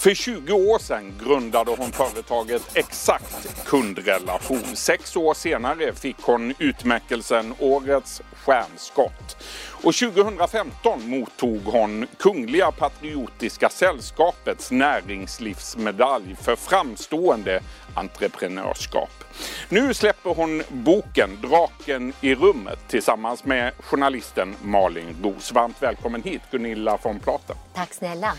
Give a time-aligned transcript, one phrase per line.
[0.00, 4.76] För 20 år sedan grundade hon företaget Exakt kundrelation.
[4.76, 9.36] Sex år senare fick hon utmärkelsen Årets stjärnskott.
[9.82, 17.60] Och 2015 mottog hon Kungliga Patriotiska Sällskapets näringslivsmedalj för framstående
[17.94, 19.24] entreprenörskap.
[19.68, 25.52] Nu släpper hon boken Draken i rummet tillsammans med journalisten Malin Roos.
[25.52, 27.56] Varmt välkommen hit Gunilla von Platen.
[27.74, 28.32] Tack snälla.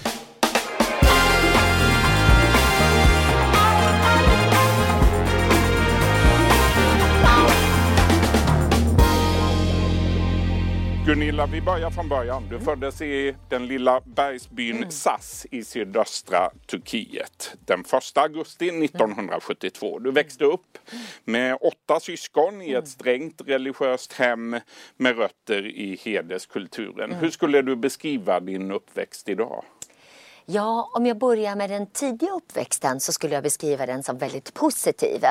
[11.05, 12.43] Gunilla, vi börjar från början.
[12.49, 19.99] Du föddes i den lilla bergsbyn Sass i sydöstra Turkiet den 1 augusti 1972.
[19.99, 20.77] Du växte upp
[21.23, 24.59] med åtta syskon i ett strängt religiöst hem
[24.97, 27.13] med rötter i hederskulturen.
[27.13, 29.63] Hur skulle du beskriva din uppväxt idag?
[30.45, 34.53] Ja, om jag börjar med den tidiga uppväxten så skulle jag beskriva den som väldigt
[34.53, 35.25] positiv.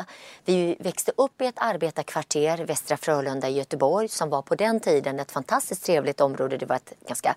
[0.44, 5.20] Vi växte upp i ett arbetarkvarter, Västra Frölunda i Göteborg, som var på den tiden
[5.20, 6.56] ett fantastiskt trevligt område.
[6.56, 7.34] Det var ett ganska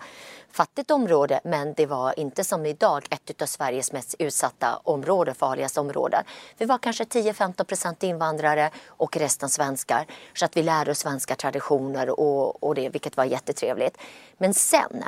[0.52, 5.80] fattigt område, men det var inte som idag ett av Sveriges mest utsatta områden, farligaste
[5.80, 6.24] områden.
[6.58, 10.06] Vi var kanske 10-15 procent invandrare och resten svenskar.
[10.34, 13.98] Så att vi lärde oss svenska traditioner och, och det, vilket var jättetrevligt.
[14.38, 15.04] Men sen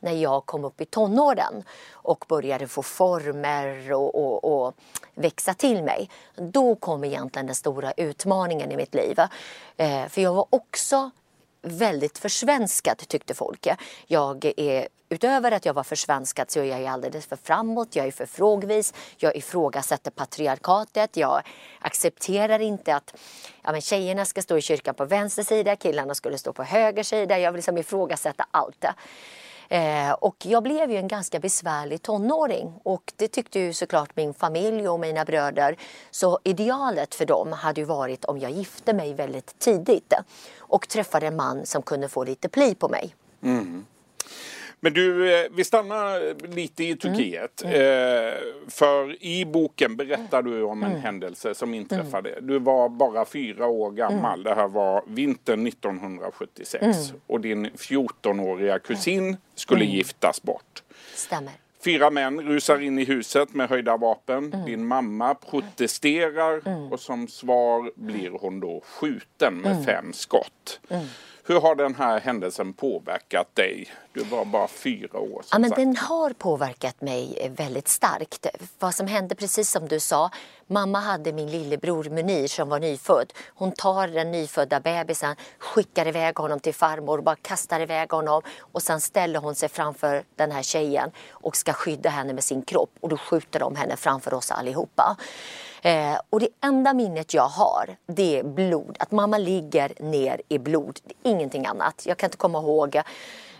[0.00, 4.74] när jag kom upp i tonåren och började få former och, och, och
[5.14, 6.10] växa till mig.
[6.36, 9.18] Då kom egentligen den stora utmaningen i mitt liv.
[9.76, 11.10] Eh, för jag var också
[11.62, 13.68] väldigt försvenskad tyckte folk.
[14.06, 18.10] Jag är, utöver att jag var försvenskad så är jag alldeles för framåt, jag är
[18.10, 21.42] för frågvis, jag ifrågasätter patriarkatet, jag
[21.80, 23.14] accepterar inte att
[23.62, 27.02] ja, men tjejerna ska stå i kyrkan på vänster sida, killarna skulle stå på höger
[27.02, 28.84] sida, jag vill liksom ifrågasätta allt.
[29.72, 34.34] Eh, och jag blev ju en ganska besvärlig tonåring och det tyckte ju såklart min
[34.34, 35.76] familj och mina bröder.
[36.10, 40.12] Så idealet för dem hade ju varit om jag gifte mig väldigt tidigt
[40.58, 43.14] och träffade en man som kunde få lite pli på mig.
[43.42, 43.84] Mm.
[44.80, 47.62] Men du, eh, vi stannar lite i Turkiet.
[47.64, 47.80] Mm.
[47.80, 48.34] Mm.
[48.68, 51.02] För i boken berättar du om en mm.
[51.02, 52.38] händelse som inträffade.
[52.40, 54.42] Du var bara fyra år gammal.
[54.42, 57.12] Det här var vintern 1976.
[57.26, 60.82] Och din 14-åriga kusin skulle giftas bort.
[61.14, 61.52] Stämmer.
[61.84, 64.52] Fyra män rusar in i huset med höjda vapen.
[64.52, 64.66] Mm.
[64.66, 66.92] Din mamma protesterar mm.
[66.92, 69.84] och som svar blir hon då skjuten med mm.
[69.84, 70.80] fem skott.
[71.50, 73.88] Hur har den här händelsen påverkat dig?
[74.12, 75.44] Du var bara fyra år.
[75.52, 78.46] Ja, men den har påverkat mig väldigt starkt.
[78.78, 80.30] Vad som hände, precis som du sa,
[80.70, 83.32] mamma hade min lillebror Munir som var nyfödd.
[83.54, 88.82] Hon tar den nyfödda bebisen, skickar iväg honom till farmor, bara kastar iväg honom och
[88.82, 92.90] sen ställer hon sig framför den här tjejen och ska skydda henne med sin kropp
[93.00, 95.16] och då skjuter de henne framför oss allihopa.
[95.82, 98.96] Eh, och det enda minnet jag har, det är blod.
[98.98, 100.98] Att mamma ligger ner i blod.
[101.22, 102.02] Ingenting annat.
[102.06, 103.00] Jag kan inte komma ihåg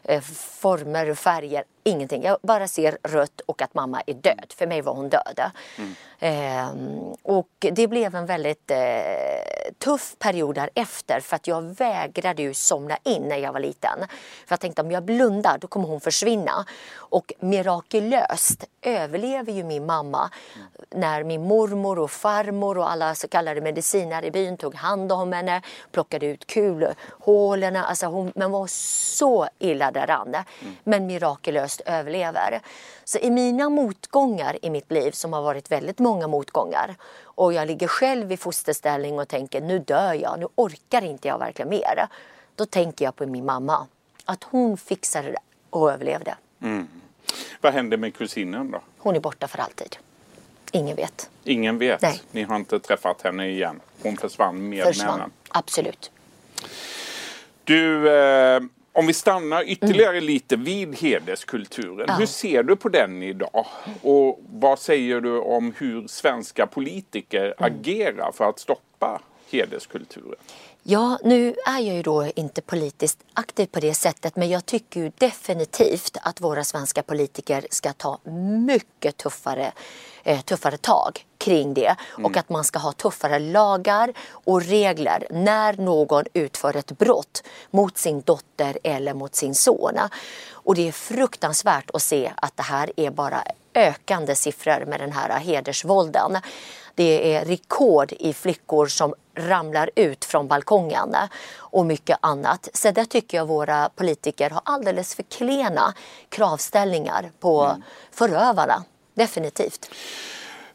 [0.02, 0.20] eh,
[0.60, 2.22] former och färger, ingenting.
[2.22, 4.54] Jag bara ser rött och att mamma är död.
[4.56, 5.40] För mig var hon död.
[5.78, 5.94] Mm.
[6.22, 6.68] Eh,
[7.22, 8.78] och det blev en väldigt eh,
[9.78, 13.98] tuff period därefter för att jag vägrade ju somna in när jag var liten.
[14.46, 16.64] För jag tänkte om jag blundar då kommer hon försvinna.
[16.96, 20.30] Och mirakulöst överlever ju min mamma
[20.90, 25.32] när min mormor och farmor och alla så kallade medicinare i byn tog hand om
[25.32, 25.62] henne,
[25.92, 27.76] plockade ut kulhålen.
[27.76, 30.28] Alltså hon men var så illa däran.
[30.28, 30.76] Mm.
[30.84, 32.60] Men mirakulöst överlever.
[33.04, 37.66] Så i mina motgångar i mitt liv, som har varit väldigt många motgångar, och jag
[37.68, 42.08] ligger själv i fosterställning och tänker nu dör jag, nu orkar inte jag verkligen mer.
[42.54, 43.86] Då tänker jag på min mamma.
[44.24, 45.38] Att hon fixade det
[45.70, 46.34] och överlevde.
[46.62, 46.88] Mm.
[47.60, 48.80] Vad hände med kusinen då?
[48.98, 49.96] Hon är borta för alltid.
[50.72, 51.30] Ingen vet.
[51.44, 52.02] Ingen vet?
[52.02, 52.22] Nej.
[52.30, 53.80] Ni har inte träffat henne igen?
[54.02, 55.06] Hon försvann med Försvann.
[55.18, 55.30] männen?
[55.48, 56.10] Absolut.
[57.64, 58.60] Du, eh,
[58.92, 60.24] om vi stannar ytterligare mm.
[60.24, 62.04] lite vid hederskulturen.
[62.08, 62.14] Ja.
[62.14, 63.66] Hur ser du på den idag?
[64.02, 67.72] Och vad säger du om hur svenska politiker Mm.
[67.72, 69.20] agerar för att stoppa
[69.50, 70.38] hederskulturen?
[70.82, 75.00] Ja, nu är jag ju då inte politiskt aktiv på det sättet men jag tycker
[75.00, 78.18] ju definitivt att våra svenska politiker ska ta
[78.66, 79.72] mycket tuffare,
[80.24, 85.72] eh, tuffare tag kring det och att man ska ha tuffare lagar och regler när
[85.72, 89.98] någon utför ett brott mot sin dotter eller mot sin son.
[90.50, 93.42] Och det är fruktansvärt att se att det här är bara
[93.74, 96.38] ökande siffror med den här hedersvålden.
[96.94, 101.16] Det är rekord i flickor som ramlar ut från balkongen
[101.58, 102.68] och mycket annat.
[102.72, 105.94] Så där tycker jag våra politiker har alldeles för klena
[106.28, 107.82] kravställningar på mm.
[108.10, 108.84] förövarna.
[109.14, 109.90] Definitivt.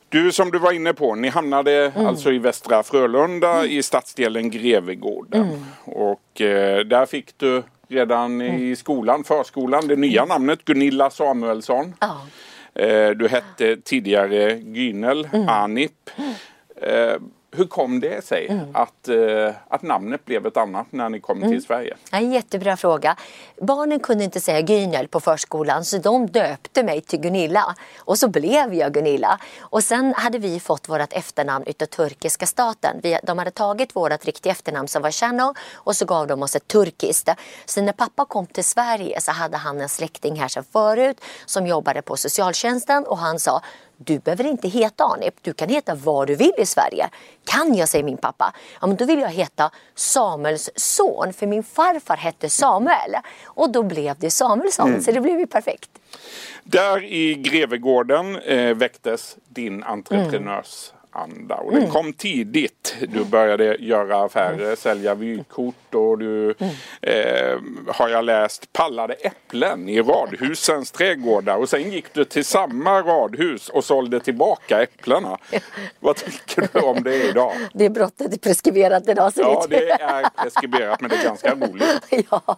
[0.09, 2.07] Du som du var inne på, ni hamnade mm.
[2.07, 3.71] alltså i Västra Frölunda mm.
[3.71, 5.41] i stadsdelen Grevegården.
[5.41, 5.65] Mm.
[5.85, 8.75] Och eh, där fick du redan i mm.
[8.75, 11.93] skolan, förskolan, det nya namnet Gunilla Samuelsson.
[12.75, 15.49] Eh, du hette tidigare Gynel mm.
[15.49, 16.09] Anip.
[16.81, 17.15] Eh,
[17.55, 18.67] hur kom det sig mm.
[18.73, 21.49] att, uh, att namnet blev ett annat när ni kom mm.
[21.49, 21.97] till Sverige?
[22.11, 23.15] En jättebra fråga.
[23.61, 27.75] Barnen kunde inte säga Gynel på förskolan så de döpte mig till Gunilla.
[27.97, 29.39] Och så blev jag Gunilla.
[29.59, 32.99] Och sen hade vi fått vårt efternamn utav turkiska staten.
[33.03, 36.55] Vi, de hade tagit vårt riktiga efternamn som var Chano och så gav de oss
[36.55, 37.29] ett turkiskt.
[37.65, 41.67] Så när pappa kom till Sverige så hade han en släkting här sedan förut som
[41.67, 43.61] jobbade på socialtjänsten och han sa
[43.97, 47.09] du behöver inte heta Anip, du kan heta vad du vill i Sverige.
[47.45, 48.53] Kan jag, säger min pappa.
[48.81, 53.15] Ja, men då vill jag heta Samuels son, för min farfar hette Samuel.
[53.45, 55.01] Och då blev det Samuelsson, mm.
[55.01, 55.89] så det blev ju perfekt.
[56.63, 61.55] Där i Grevegården eh, väcktes din entreprenörs anda.
[61.55, 61.91] Och den mm.
[61.91, 62.95] kom tidigt.
[63.07, 64.75] Du började göra affärer, mm.
[64.75, 66.73] sälja vykort och du mm.
[67.01, 71.57] eh, har jag läst pallade äpplen i radhusens trädgårdar.
[71.57, 75.37] Och sen gick du till samma radhus och sålde tillbaka äpplena.
[75.99, 77.53] Vad tycker du om det idag?
[77.73, 79.33] Det brottet är preskriberat idag.
[79.33, 82.05] Så ja, det är preskriberat men det är ganska roligt.
[82.29, 82.57] ja.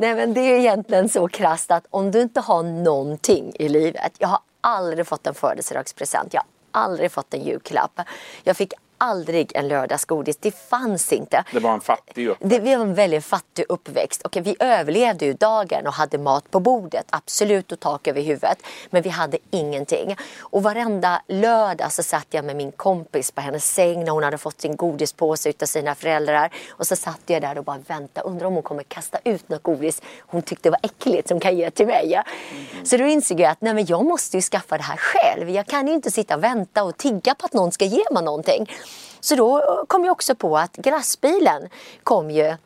[0.00, 4.12] Nej men det är egentligen så krasst att om du inte har någonting i livet.
[4.18, 6.34] Jag har aldrig fått en födelsedagspresent.
[6.34, 6.42] Jag
[6.74, 8.00] aldrig fått en julklapp.
[8.42, 8.72] Jag fick
[9.04, 10.36] aldrig en lördagsgodis.
[10.36, 11.44] Det fanns inte.
[11.52, 12.50] Det var en fattig uppväxt.
[12.50, 14.22] Det var en väldigt fattig uppväxt.
[14.22, 17.06] Och vi överlevde ju dagen och hade mat på bordet.
[17.10, 18.58] Absolut och tak över huvudet.
[18.90, 20.16] Men vi hade ingenting.
[20.40, 24.38] Och varenda lördag så satt jag med min kompis på hennes säng när hon hade
[24.38, 26.50] fått sin godispåse utav sina föräldrar.
[26.70, 28.28] Och så satt jag där och bara väntade.
[28.28, 31.70] Undrar om hon kommer kasta ut något godis hon tyckte var äckligt som kan ge
[31.70, 32.14] till mig.
[32.14, 32.86] Mm.
[32.86, 35.50] Så då insåg jag att nej, men jag måste ju skaffa det här själv.
[35.50, 38.22] Jag kan ju inte sitta och vänta och tigga på att någon ska ge mig
[38.22, 38.70] någonting.
[39.24, 41.68] Så då kom jag också på att glassbilen
[42.02, 42.56] kom ju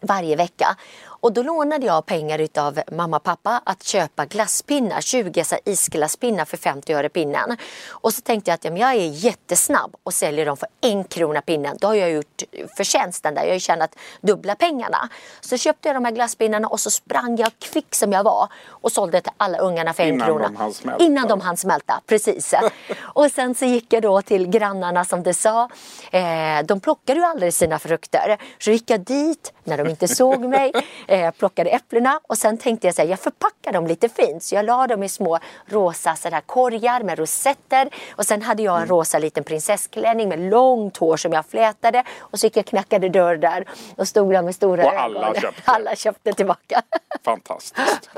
[0.00, 0.76] varje vecka.
[1.24, 6.44] Och då lånade jag pengar utav mamma och pappa att köpa glasspinnar, 20 så isglasspinnar
[6.44, 7.56] för 50 öre pinnen.
[7.90, 11.04] Och så tänkte jag att ja, men jag är jättesnabb och säljer dem för en
[11.04, 11.76] krona pinnen.
[11.80, 12.42] Då har jag gjort
[12.76, 15.08] förtjänsten där, jag har ju tjänat dubbla pengarna.
[15.40, 18.92] Så köpte jag de här glasspinnarna och så sprang jag kvick som jag var och
[18.92, 20.48] sålde till alla ungarna för en Innan krona.
[20.48, 21.04] De hann smälta.
[21.04, 22.00] Innan de hann smälta.
[22.06, 22.54] Precis.
[23.00, 25.68] och sen så gick jag då till grannarna som det sa.
[26.10, 26.22] Eh,
[26.64, 28.38] de plockade ju aldrig sina frukter.
[28.58, 30.72] Så gick jag dit när de inte såg mig
[31.14, 34.42] eh, plockade äpplena och sen tänkte jag att jag förpackar dem lite fint.
[34.42, 38.76] Så jag la dem i små rosa sådär, korgar med rosetter och sen hade jag
[38.76, 38.88] en mm.
[38.88, 43.36] rosa liten prinsessklänning med långt hår som jag flätade och så gick jag knackade dörr
[43.36, 45.40] där och stod där med stora och alla ögon.
[45.40, 45.62] Köpte.
[45.70, 46.82] Alla köpte tillbaka.
[47.24, 48.10] Fantastiskt.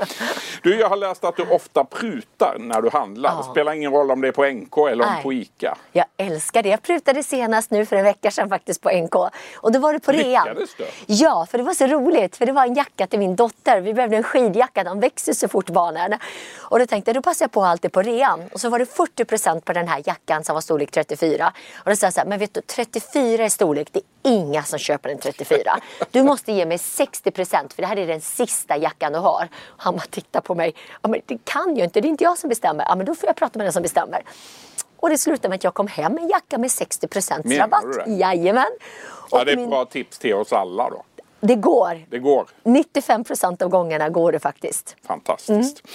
[0.63, 3.29] Du, jag har läst att du ofta prutar när du handlar.
[3.29, 3.43] Ja.
[3.51, 5.77] Spelar ingen roll om det är på NK eller om på ICA.
[5.91, 6.69] Jag älskar det.
[6.69, 9.15] Jag prutade senast nu för en vecka sedan faktiskt på NK.
[9.55, 10.47] Och då var det på rean.
[10.47, 10.85] Lyckades du?
[11.05, 12.35] Ja, för det var så roligt.
[12.35, 13.81] För det var en jacka till min dotter.
[13.81, 14.83] Vi behövde en skidjacka.
[14.83, 16.13] De växer så fort barnen.
[16.57, 18.43] Och då tänkte jag, då passar jag på alltid på rean.
[18.53, 21.53] Och så var det 40% på den här jackan som var storlek 34.
[21.77, 23.87] Och då sa jag så här, men vet du 34 är storlek.
[23.91, 25.79] Det är inga som köper en 34.
[26.11, 29.47] Du måste ge mig 60% för det här är den sista jackan du har.
[29.77, 30.75] Han bara tittar på mig.
[31.01, 32.85] Ja, men det kan ju inte, det är inte jag som bestämmer.
[32.89, 34.23] Ja, men då får jag prata med den som bestämmer.
[34.99, 37.07] Och det slutade med att jag kom hem med en jacka med 60
[37.59, 37.83] rabatt.
[38.05, 38.11] det?
[38.11, 38.65] Jajamän.
[39.29, 41.03] Och ja, det är ett bra tips till oss alla då.
[41.39, 42.05] Det går.
[42.09, 42.47] Det går.
[42.63, 44.95] 95% av gångerna går det faktiskt.
[45.03, 45.83] Fantastiskt.
[45.85, 45.93] Mm.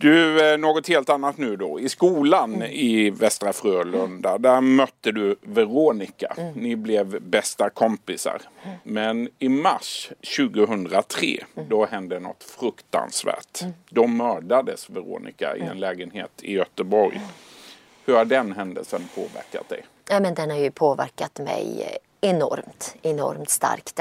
[0.00, 1.80] Du, eh, något helt annat nu då.
[1.80, 2.70] I skolan mm.
[2.72, 6.34] i Västra Frölunda, där mötte du Veronica.
[6.36, 6.54] Mm.
[6.54, 8.42] Ni blev bästa kompisar.
[8.62, 8.76] Mm.
[8.82, 11.68] Men i mars 2003, mm.
[11.68, 13.62] då hände något fruktansvärt.
[13.62, 13.74] Mm.
[13.90, 17.20] Då mördades Veronica i en lägenhet i Göteborg.
[18.04, 19.84] Hur har den händelsen påverkat dig?
[20.10, 24.00] Ja, men den har ju påverkat mig enormt, enormt starkt.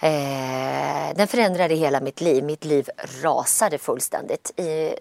[0.00, 2.44] Eh, den förändrade hela mitt liv.
[2.44, 2.88] Mitt liv
[3.22, 4.52] rasade fullständigt.
[4.56, 4.94] I,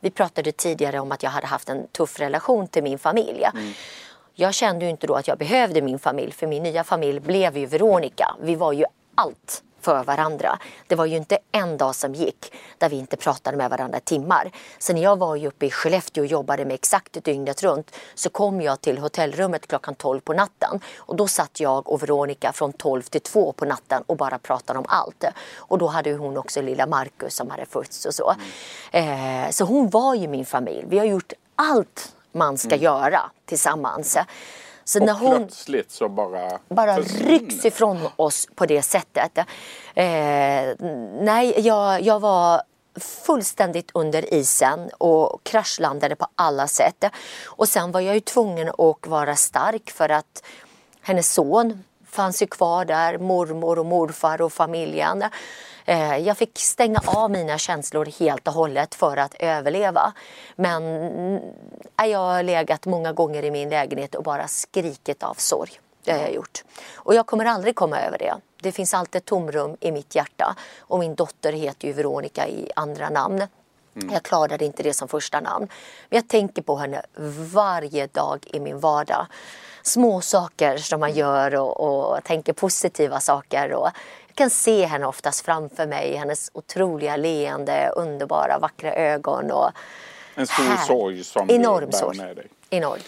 [0.00, 3.44] vi pratade tidigare om att jag hade haft en tuff relation till min familj.
[3.54, 3.72] Mm.
[4.34, 7.56] Jag kände ju inte då att jag behövde min familj för min nya familj blev
[7.56, 8.36] ju Veronica.
[8.40, 10.58] Vi var ju allt för varandra.
[10.86, 14.50] Det var ju inte en dag som gick där vi inte pratade med varandra timmar.
[14.78, 18.60] Så när jag var uppe i Skellefteå och jobbade med exakt dygnet runt så kom
[18.60, 23.02] jag till hotellrummet klockan 12 på natten och då satt jag och Veronica från 12
[23.02, 25.24] till 2 på natten och bara pratade om allt.
[25.56, 28.34] Och då hade hon också lilla Markus som hade fötts och så.
[28.92, 29.44] Mm.
[29.44, 30.84] Eh, så hon var ju min familj.
[30.88, 32.82] Vi har gjort allt man ska mm.
[32.82, 34.18] göra tillsammans.
[34.84, 39.38] Så och när hon plötsligt så bara Bara rycks ifrån oss på det sättet.
[39.38, 39.44] Eh,
[41.20, 42.62] nej, jag, jag var
[43.00, 47.04] fullständigt under isen och kraschlandade på alla sätt.
[47.44, 50.44] Och sen var jag ju tvungen att vara stark för att
[51.00, 55.24] hennes son fanns ju kvar där, mormor och morfar och familjen.
[55.84, 60.12] Eh, jag fick stänga av mina känslor helt och hållet för att överleva.
[60.56, 60.82] Men
[61.96, 65.80] eh, jag har legat många gånger i min lägenhet och bara skrikit av sorg.
[66.04, 66.64] Det har jag gjort.
[66.94, 68.34] Och jag kommer aldrig komma över det.
[68.62, 70.56] Det finns alltid ett tomrum i mitt hjärta.
[70.78, 73.46] Och min dotter heter ju Veronica i andra namn.
[73.96, 74.12] Mm.
[74.12, 75.68] Jag klarade inte det som första namn.
[76.08, 77.02] Men jag tänker på henne
[77.52, 79.26] varje dag i min vardag.
[79.82, 83.72] Små saker som man gör och, och tänker positiva saker.
[83.72, 83.88] Och
[84.34, 89.50] jag kan se henne oftast framför mig, hennes otroliga leende, underbara, vackra ögon.
[89.50, 89.70] Och
[90.34, 90.86] en stor här.
[90.86, 92.46] sorg som Enorm du bär med dig.
[92.70, 93.00] Enorm.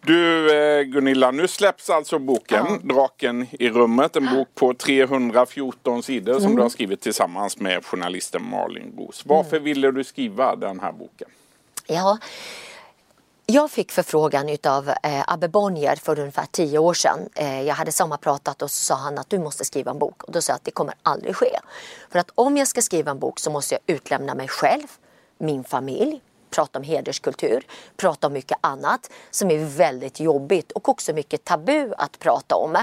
[0.00, 2.94] Du eh, Gunilla, nu släpps alltså boken ja.
[2.94, 4.16] Draken i rummet.
[4.16, 6.56] En bok på 314 sidor som mm.
[6.56, 9.22] du har skrivit tillsammans med journalisten Malin Roos.
[9.26, 9.64] Varför mm.
[9.64, 11.28] ville du skriva den här boken?
[11.86, 12.18] Ja,
[13.46, 17.28] jag fick förfrågan av eh, Abbe Bonnier för ungefär tio år sedan.
[17.34, 20.22] Eh, jag hade sommarpratat och så sa han att du måste skriva en bok.
[20.22, 21.58] Och då sa jag att det kommer aldrig ske.
[22.10, 24.86] För att om jag ska skriva en bok så måste jag utlämna mig själv,
[25.38, 26.20] min familj,
[26.50, 31.92] prata om hederskultur, prata om mycket annat som är väldigt jobbigt och också mycket tabu
[31.98, 32.76] att prata om.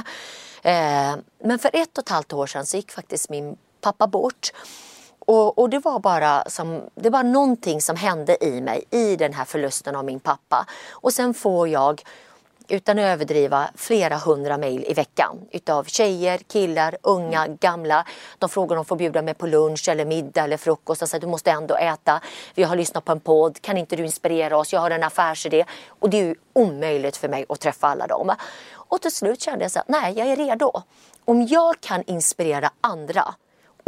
[0.62, 4.52] Eh, men för ett och ett halvt år sedan så gick faktiskt min pappa bort.
[5.32, 9.34] Och, och, det var bara som, det var någonting som hände i mig i den
[9.34, 10.66] här förlusten av min pappa.
[10.92, 12.04] Och sen får jag,
[12.68, 18.06] utan att överdriva, flera hundra mejl i veckan utav tjejer, killar, unga, gamla.
[18.40, 21.08] De frågar om de får bjuda mig på lunch eller middag eller frukost.
[21.08, 22.22] Säger du måste ändå äta.
[22.56, 23.62] Vi har lyssnat på en podd.
[23.62, 24.74] Kan inte du inspirera oss?
[24.74, 25.66] Jag har en affärsidé.
[25.88, 28.36] Och det är ju omöjligt för mig att träffa alla dem.
[28.72, 30.72] Och till slut kände jag så här, nej jag är redo.
[31.26, 33.36] Om jag kan inspirera andra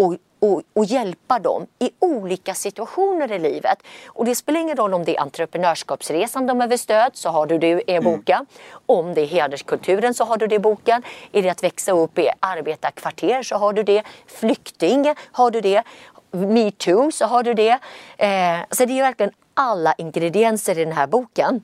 [0.01, 3.77] och, och, och, hjälpa dem i olika situationer i livet.
[4.07, 7.57] Och det spelar ingen roll om det är entreprenörskapsresan de behöver stöd, så har du
[7.57, 8.03] det i mm.
[8.03, 8.35] boken.
[8.35, 8.47] Mm.
[8.85, 11.03] Om det är hederskulturen så har du det i boken.
[11.31, 14.03] Är det att växa upp i arbetarkvarter så har du det.
[14.27, 15.83] Flykting har du det.
[16.31, 17.79] Metoo så har du det.
[18.17, 21.61] Eh, så det är verkligen alla ingredienser i den här boken.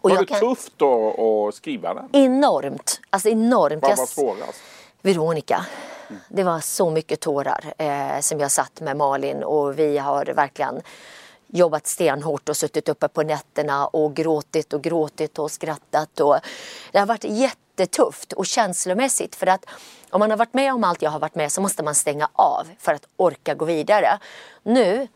[0.00, 0.40] Och var det kan...
[0.40, 2.08] tufft att skriva den?
[2.12, 3.00] Enormt.
[3.10, 3.82] Alltså enormt.
[3.82, 4.62] Vad var svårast?
[5.02, 5.66] Veronica.
[6.28, 10.82] Det var så mycket tårar eh, som jag satt med Malin och vi har verkligen
[11.46, 16.20] jobbat stenhårt och suttit uppe på nätterna och gråtit och gråtit och skrattat.
[16.20, 16.36] Och
[16.92, 19.64] det har varit jättetufft och känslomässigt för att
[20.10, 22.28] om man har varit med om allt jag har varit med så måste man stänga
[22.32, 24.18] av för att orka gå vidare.
[24.62, 25.08] Nu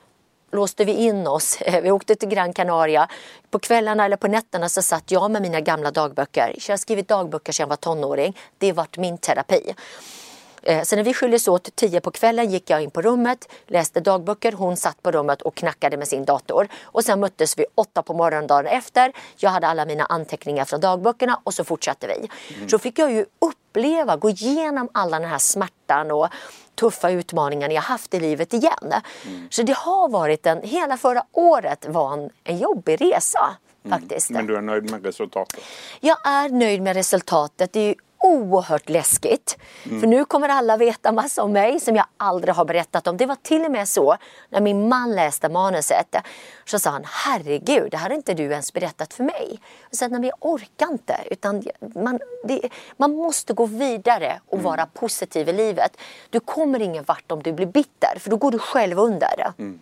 [0.53, 1.59] låste vi in oss.
[1.83, 3.09] Vi åkte till Gran Canaria.
[3.51, 6.55] På kvällarna eller på nätterna så satt jag med mina gamla dagböcker.
[6.67, 8.37] Jag har skrivit dagböcker sedan jag var tonåring.
[8.59, 9.75] Det har varit min terapi.
[10.63, 14.01] Eh, så när vi skildes åt tio på kvällen gick jag in på rummet, läste
[14.01, 16.69] dagböcker, hon satt på rummet och knackade med sin dator.
[16.83, 19.13] Och sen möttes vi åtta på morgonen dagen efter.
[19.37, 22.29] Jag hade alla mina anteckningar från dagböckerna och så fortsatte vi.
[22.55, 22.69] Mm.
[22.69, 26.29] Så fick jag ju uppleva, gå igenom alla den här smärtan och
[26.83, 28.93] tuffa utmaningar jag haft i livet igen.
[29.27, 29.49] Mm.
[29.51, 33.57] Så det har varit en, hela förra året var en, en jobbig resa.
[33.85, 34.01] Mm.
[34.01, 34.31] Faktiskt.
[34.31, 35.65] Men du är nöjd med resultatet?
[36.01, 37.73] Jag är nöjd med resultatet.
[37.73, 39.59] Det är oerhört läskigt.
[39.85, 40.01] Mm.
[40.01, 43.17] För nu kommer alla veta massa om mig som jag aldrig har berättat om.
[43.17, 44.17] Det var till och med så
[44.49, 46.17] när min man läste manuset.
[46.65, 49.61] Så sa han, herregud, det hade inte du ens berättat för mig.
[49.91, 51.17] Jag sa, nej jag orkar inte.
[51.31, 51.63] Utan
[51.95, 54.65] man, det, man måste gå vidare och mm.
[54.65, 55.97] vara positiv i livet.
[56.31, 59.53] Du kommer ingen vart om du blir bitter, för då går du själv under.
[59.59, 59.81] Mm.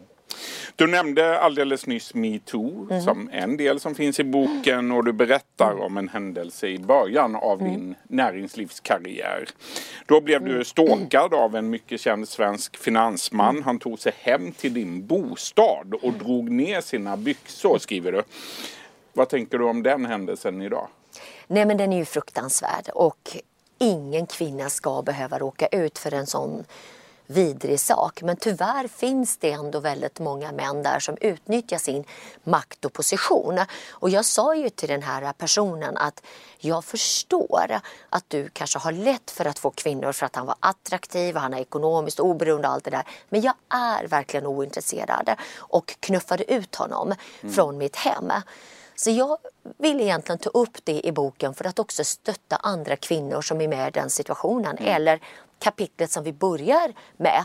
[0.80, 3.02] Du nämnde alldeles nyss metoo mm.
[3.02, 5.82] som en del som finns i boken och du berättar mm.
[5.82, 7.72] om en händelse i början av mm.
[7.72, 9.48] din näringslivskarriär.
[10.06, 10.64] Då blev du mm.
[10.64, 13.50] stalkad av en mycket känd svensk finansman.
[13.50, 13.64] Mm.
[13.64, 18.22] Han tog sig hem till din bostad och drog ner sina byxor skriver du.
[19.12, 20.88] Vad tänker du om den händelsen idag?
[21.46, 23.36] Nej men den är ju fruktansvärd och
[23.78, 26.64] ingen kvinna ska behöva råka ut för en sån
[27.30, 28.22] vidrig sak.
[28.22, 32.04] Men tyvärr finns det ändå väldigt många män där som utnyttjar sin
[32.44, 33.58] makt och position.
[33.90, 36.22] Och jag sa ju till den här personen att
[36.58, 40.56] jag förstår att du kanske har lätt för att få kvinnor för att han var
[40.60, 43.04] attraktiv, han är ekonomiskt oberoende och allt det där.
[43.28, 47.54] Men jag är verkligen ointresserad och knuffade ut honom mm.
[47.54, 48.32] från mitt hem.
[48.94, 49.38] Så jag
[49.78, 53.68] vill egentligen ta upp det i boken för att också stötta andra kvinnor som är
[53.68, 54.78] med i den situationen.
[54.78, 54.94] Mm.
[54.94, 55.20] Eller
[55.60, 57.44] kapitlet som vi börjar med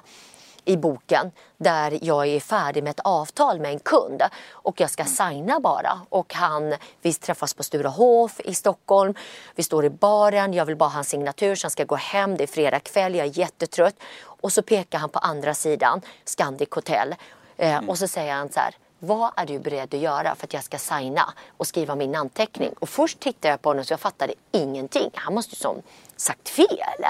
[0.65, 5.03] i boken där jag är färdig med ett avtal med en kund och jag ska
[5.03, 5.13] mm.
[5.13, 9.13] signa bara och han, vi träffas på Sturehof i Stockholm,
[9.55, 12.43] vi står i baren, jag vill bara ha en signatur han ska gå hem, det
[12.43, 17.15] är fredag kväll, jag är jättetrött och så pekar han på andra sidan, Scandic Hotel
[17.57, 17.89] eh, mm.
[17.89, 20.63] och så säger han så här vad är du beredd att göra för att jag
[20.63, 22.73] ska signa och skriva min namnteckning?
[22.79, 25.09] Och först tittade jag på honom så jag fattade ingenting.
[25.13, 25.81] Han måste ju som
[26.15, 27.05] sagt fel.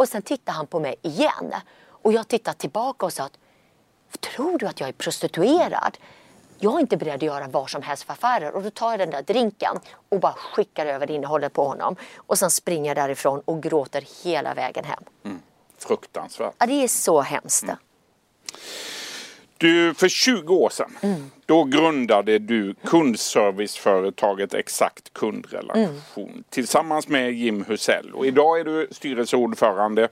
[0.00, 1.54] Och sen tittade han på mig igen.
[1.88, 3.38] Och jag tittade tillbaka och sa att
[4.20, 5.98] tror du att jag är prostituerad?
[6.58, 8.52] Jag är inte beredd att göra vad som helst för affärer.
[8.52, 9.78] Och då tar jag den där drinken
[10.08, 11.96] och bara skickar över innehållet på honom.
[12.16, 15.04] Och sen springer jag därifrån och gråter hela vägen hem.
[15.24, 15.42] Mm.
[15.78, 16.54] Fruktansvärt.
[16.58, 17.62] Ja, det är så hemskt.
[17.62, 17.76] Mm.
[19.60, 21.30] Du, för 20 år sedan, mm.
[21.46, 26.44] då grundade du kundserviceföretaget Exakt kundrelation mm.
[26.50, 28.14] tillsammans med Jim Husell.
[28.14, 30.08] Och idag är du styrelseordförande.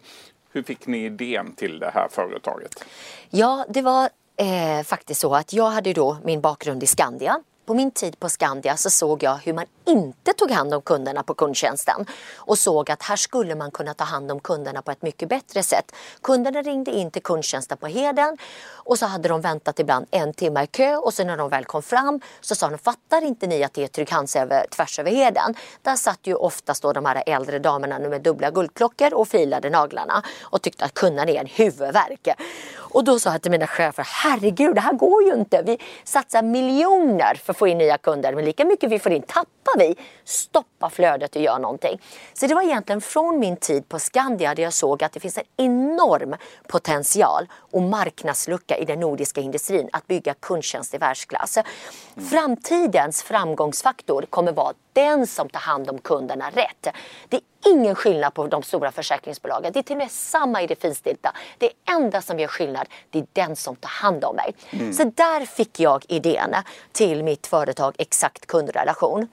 [0.52, 2.84] Hur fick ni idén till det här företaget?
[3.30, 7.74] Ja, det var eh, faktiskt så att jag hade då min bakgrund i Skandia på
[7.74, 11.34] min tid på Skandia så såg jag hur man inte tog hand om kunderna på
[11.34, 12.06] kundtjänsten
[12.36, 15.62] och såg att här skulle man kunna ta hand om kunderna på ett mycket bättre
[15.62, 15.92] sätt.
[16.22, 18.36] Kunderna ringde in till kundtjänsten på Heden
[18.70, 21.64] och så hade de väntat ibland en timme i kö och så när de väl
[21.64, 25.10] kom fram så sa de fattar inte ni att det är Trygg över, tvärs över
[25.10, 25.54] Heden?
[25.82, 30.22] Där satt ju oftast då de här äldre damerna med dubbla guldklockor och filade naglarna
[30.42, 32.28] och tyckte att kunderna är en huvudvärk.
[32.76, 35.62] Och då sa jag till mina chefer, herregud det här går ju inte.
[35.62, 39.78] Vi satsar miljoner för få in nya kunder men lika mycket vi får in tappar
[39.78, 39.96] vi.
[40.24, 42.00] Stoppa flödet och gör någonting.
[42.34, 45.38] Så det var egentligen från min tid på Skandia där jag såg att det finns
[45.38, 46.36] en enorm
[46.68, 51.56] potential och marknadslucka i den nordiska industrin att bygga kundtjänst i världsklass.
[51.56, 52.28] Mm.
[52.28, 56.86] Framtidens framgångsfaktor kommer vara den som tar hand om kunderna rätt.
[57.28, 59.72] Det är ingen skillnad på de stora försäkringsbolagen.
[59.72, 61.32] Det är till och med samma i det finstilta.
[61.58, 64.54] Det enda som gör skillnad, det är den som tar hand om mig.
[64.70, 64.92] Mm.
[64.92, 66.54] Så där fick jag idén
[66.92, 69.28] till mitt företag Exakt kundrelation.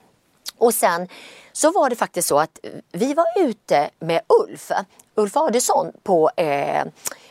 [0.58, 1.08] Och sen
[1.52, 2.58] så var det faktiskt så att
[2.92, 4.70] vi var ute med Ulf,
[5.14, 6.84] Ulf Adelsson på, eh,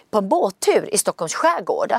[0.10, 1.93] på en båttur i Stockholms skärgård.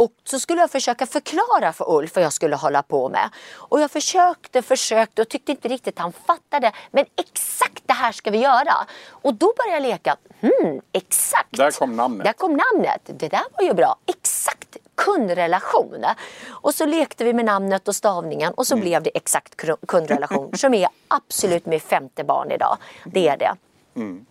[0.00, 3.30] Och så skulle jag försöka förklara för Ulf vad jag skulle hålla på med.
[3.56, 6.72] Och jag försökte, försökte och tyckte inte riktigt han fattade.
[6.90, 8.74] Men exakt det här ska vi göra.
[9.10, 10.16] Och då började jag leka.
[10.40, 11.56] Hmm, exakt.
[11.56, 12.24] Där kom namnet.
[12.24, 13.00] Där kom namnet.
[13.04, 13.96] Det där var ju bra.
[14.06, 16.04] Exakt kundrelation.
[16.48, 18.84] Och så lekte vi med namnet och stavningen och så mm.
[18.84, 22.76] blev det exakt kundrelation som är absolut mitt femte barn idag.
[23.04, 23.56] Det är det.
[23.94, 24.26] Mm.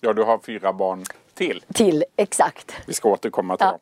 [0.00, 1.04] Ja, du har fyra barn
[1.34, 1.64] till.
[1.74, 2.72] Till, exakt.
[2.86, 3.70] Vi ska återkomma till ja.
[3.70, 3.80] dem.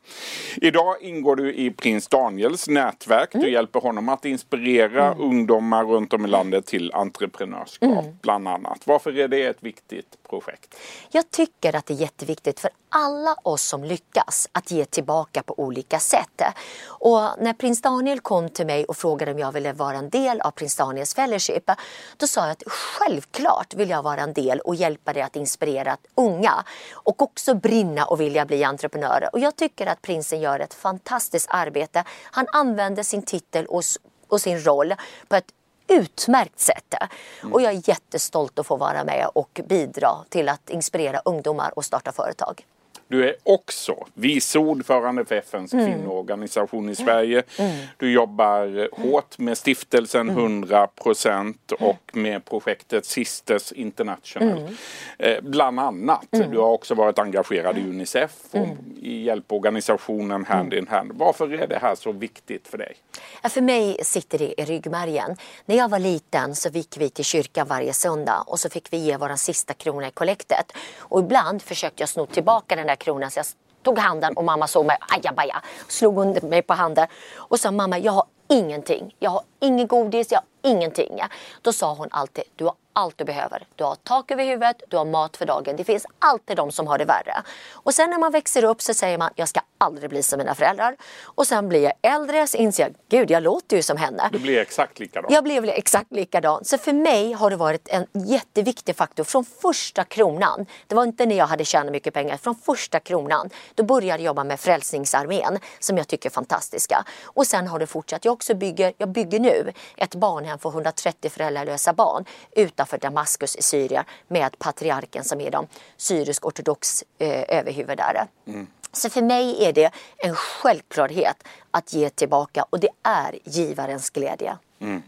[0.57, 3.35] Idag ingår du i prins Daniels nätverk.
[3.35, 3.47] Mm.
[3.47, 5.21] Du hjälper honom att inspirera mm.
[5.21, 8.19] ungdomar runt om i landet till entreprenörskap mm.
[8.23, 8.81] bland annat.
[8.85, 10.77] Varför är det ett viktigt projekt?
[11.11, 15.61] Jag tycker att det är jätteviktigt för alla oss som lyckas att ge tillbaka på
[15.61, 16.43] olika sätt.
[16.87, 20.41] Och när prins Daniel kom till mig och frågade om jag ville vara en del
[20.41, 21.71] av prins Daniels fellowship
[22.17, 25.97] då sa jag att självklart vill jag vara en del och hjälpa dig att inspirera
[26.15, 29.28] unga och också brinna och vilja bli entreprenörer.
[29.33, 32.05] Och jag tycker att prinsen gör ett fantastiskt arbete.
[32.22, 33.83] Han använder sin titel och,
[34.28, 34.94] och sin roll
[35.28, 35.52] på ett
[35.88, 36.94] utmärkt sätt.
[37.42, 37.52] Mm.
[37.52, 41.85] Och jag är jättestolt att få vara med och bidra till att inspirera ungdomar och
[41.85, 42.66] starta företag.
[43.12, 45.87] Du är också vice ordförande för FNs mm.
[45.87, 47.42] kvinnoorganisation i Sverige.
[47.59, 47.87] Mm.
[47.96, 50.88] Du jobbar hårt med stiftelsen 100
[51.25, 51.55] mm.
[51.81, 54.48] och med projektet Sisters International.
[54.48, 54.75] Mm.
[55.18, 56.27] Eh, bland annat.
[56.33, 56.51] Mm.
[56.51, 58.77] Du har också varit engagerad i Unicef och mm.
[59.03, 61.12] i hjälporganisationen Hand in Hand.
[61.14, 62.96] Varför är det här så viktigt för dig?
[63.42, 65.37] Ja, för mig sitter det i ryggmärgen.
[65.64, 68.96] När jag var liten så gick vi till kyrkan varje söndag och så fick vi
[68.96, 70.72] ge vår sista krona i kollektet.
[70.98, 73.31] Och ibland försökte jag sno tillbaka den där kronan.
[73.31, 73.47] Så jag
[73.83, 77.99] tog handen och mamma såg mig, ajabaja, slog under mig på handen och sa mamma
[77.99, 81.20] jag har ingenting, jag har ingen godis, jag har ingenting.
[81.62, 83.66] Då sa hon alltid, du har allt du behöver.
[83.77, 85.77] Du har tak över huvudet, du har mat för dagen.
[85.77, 87.42] Det finns alltid de som har det värre.
[87.72, 90.55] Och sen när man växer upp så säger man, jag ska aldrig bli som mina
[90.55, 90.96] föräldrar.
[91.22, 94.29] Och sen blir jag äldre så inser jag, gud jag låter ju som henne.
[94.33, 95.33] Du blir exakt likadan.
[95.33, 96.64] Jag blev exakt likadan.
[96.64, 100.66] Så för mig har det varit en jätteviktig faktor från första kronan.
[100.87, 103.51] Det var inte när jag hade tjänat mycket pengar, från första kronan.
[103.75, 107.05] Då började jag jobba med Frälsningsarmén som jag tycker är fantastiska.
[107.25, 108.25] Och sen har det fortsatt.
[108.25, 109.52] Jag också bygger, jag bygger nu
[109.97, 115.67] ett barnhem för 130 föräldralösa barn utanför Damaskus i Syrien med patriarken som är de
[115.97, 118.27] syrisk-ortodox eh, överhuvud där.
[118.47, 118.67] Mm.
[118.93, 124.57] Så för mig är det en självklarhet att ge tillbaka och det är givarens glädje.
[124.81, 125.03] Mm.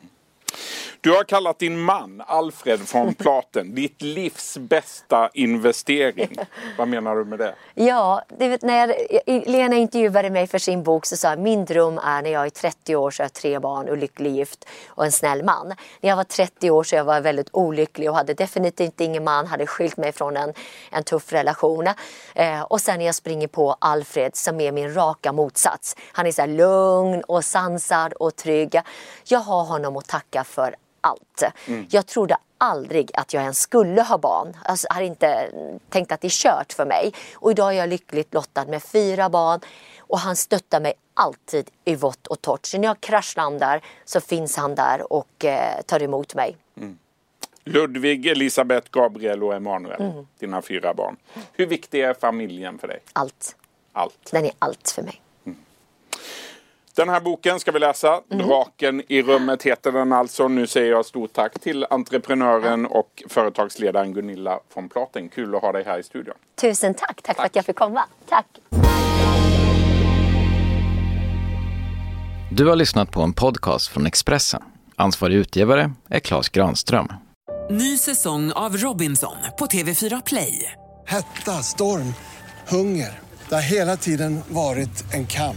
[1.04, 6.36] Du har kallat din man Alfred von Platen ditt livs bästa investering.
[6.78, 7.54] Vad menar du med det?
[7.74, 8.96] Ja, det vet, när jag,
[9.46, 12.50] Lena intervjuade mig för sin bok så sa jag min dröm är när jag är
[12.50, 15.68] 30 år så har jag tre barn och lycklig gift och en snäll man.
[16.00, 19.46] När jag var 30 år så jag var väldigt olycklig och hade definitivt ingen man,
[19.46, 20.52] hade skilt mig från en,
[20.90, 21.88] en tuff relation.
[22.34, 25.96] Eh, och sen när jag springer på Alfred som är min raka motsats.
[26.12, 28.80] Han är så lugn och sansad och trygg.
[29.24, 31.42] Jag har honom att tacka för allt.
[31.66, 31.86] Mm.
[31.90, 34.56] Jag trodde aldrig att jag ens skulle ha barn.
[34.64, 35.50] Alltså, jag hade inte
[35.88, 37.12] tänkt att det är kört för mig.
[37.34, 39.60] Och idag är jag lyckligt lottad med fyra barn
[39.98, 42.66] och han stöttar mig alltid i vått och torrt.
[42.66, 46.56] Så när jag kraschlandar så finns han där och eh, tar emot mig.
[46.76, 46.98] Mm.
[47.64, 50.26] Ludvig, Elisabeth, Gabriel och Emanuel, mm.
[50.38, 51.16] dina fyra barn.
[51.52, 53.00] Hur viktig är familjen för dig?
[53.12, 53.56] Allt.
[53.92, 54.30] Allt.
[54.30, 55.20] Den är allt för mig.
[56.96, 58.20] Den här boken ska vi läsa.
[58.30, 58.46] Mm.
[58.46, 60.48] Draken i rummet heter den alltså.
[60.48, 65.28] Nu säger jag stort tack till entreprenören och företagsledaren Gunilla von Platen.
[65.28, 66.34] Kul att ha dig här i studion.
[66.60, 67.08] Tusen tack.
[67.22, 67.36] Tack, tack.
[67.36, 68.04] för att jag fick komma.
[68.28, 68.46] Tack.
[72.50, 74.62] Du har lyssnat på en podcast från Expressen.
[74.96, 77.08] Ansvarig utgivare är Klas Granström.
[77.70, 80.72] Ny säsong av Robinson på TV4 Play.
[81.06, 82.14] Hetta, storm,
[82.68, 83.18] hunger.
[83.48, 85.56] Det har hela tiden varit en kamp.